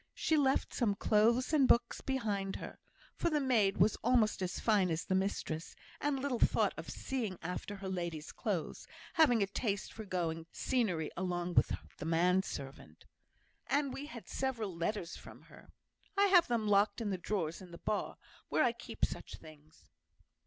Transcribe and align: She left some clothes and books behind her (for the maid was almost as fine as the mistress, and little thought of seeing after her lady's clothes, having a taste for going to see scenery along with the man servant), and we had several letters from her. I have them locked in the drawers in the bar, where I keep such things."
She 0.15 0.35
left 0.35 0.73
some 0.73 0.95
clothes 0.95 1.53
and 1.53 1.67
books 1.67 2.01
behind 2.01 2.55
her 2.55 2.79
(for 3.13 3.29
the 3.29 3.39
maid 3.39 3.77
was 3.77 3.97
almost 3.97 4.41
as 4.41 4.59
fine 4.59 4.89
as 4.89 5.05
the 5.05 5.13
mistress, 5.13 5.75
and 5.99 6.19
little 6.19 6.39
thought 6.39 6.73
of 6.75 6.89
seeing 6.89 7.37
after 7.43 7.75
her 7.75 7.87
lady's 7.87 8.31
clothes, 8.31 8.87
having 9.13 9.43
a 9.43 9.45
taste 9.45 9.93
for 9.93 10.03
going 10.03 10.45
to 10.45 10.49
see 10.53 10.69
scenery 10.79 11.11
along 11.15 11.53
with 11.53 11.71
the 11.99 12.05
man 12.05 12.41
servant), 12.41 13.05
and 13.67 13.93
we 13.93 14.07
had 14.07 14.27
several 14.27 14.75
letters 14.75 15.17
from 15.17 15.43
her. 15.43 15.69
I 16.17 16.25
have 16.33 16.47
them 16.47 16.67
locked 16.67 16.99
in 16.99 17.11
the 17.11 17.19
drawers 17.19 17.61
in 17.61 17.69
the 17.69 17.77
bar, 17.77 18.17
where 18.49 18.63
I 18.63 18.71
keep 18.71 19.05
such 19.05 19.35
things." 19.35 19.91